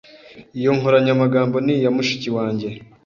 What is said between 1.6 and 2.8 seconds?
ni iya mushiki wanjye.